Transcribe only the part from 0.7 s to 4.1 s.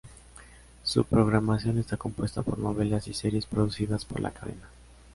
Su programación está compuesta por novelas y series producidas